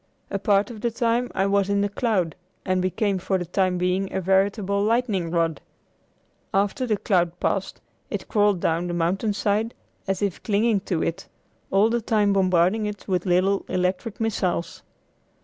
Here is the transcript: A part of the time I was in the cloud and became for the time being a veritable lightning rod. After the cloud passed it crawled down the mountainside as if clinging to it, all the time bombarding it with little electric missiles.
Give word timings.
A 0.31 0.39
part 0.39 0.71
of 0.71 0.81
the 0.81 0.89
time 0.89 1.29
I 1.35 1.45
was 1.45 1.69
in 1.69 1.81
the 1.81 1.87
cloud 1.87 2.35
and 2.65 2.81
became 2.81 3.19
for 3.19 3.37
the 3.37 3.45
time 3.45 3.77
being 3.77 4.11
a 4.11 4.19
veritable 4.19 4.83
lightning 4.83 5.29
rod. 5.29 5.61
After 6.51 6.87
the 6.87 6.97
cloud 6.97 7.39
passed 7.39 7.79
it 8.09 8.27
crawled 8.27 8.59
down 8.59 8.87
the 8.87 8.95
mountainside 8.95 9.75
as 10.07 10.23
if 10.23 10.41
clinging 10.41 10.79
to 10.89 11.03
it, 11.03 11.27
all 11.69 11.91
the 11.91 12.01
time 12.01 12.33
bombarding 12.33 12.87
it 12.87 13.07
with 13.07 13.27
little 13.27 13.63
electric 13.69 14.19
missiles. 14.19 14.81